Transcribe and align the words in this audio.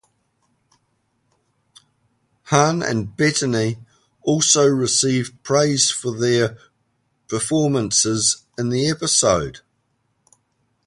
Hahn 2.45 2.81
and 2.81 3.15
Bettany 3.15 3.77
also 4.23 4.65
received 4.65 5.43
praise 5.43 5.91
for 5.91 6.17
their 6.17 6.57
performances 7.27 8.45
in 8.57 8.69
the 8.69 8.89
episode. 8.89 9.59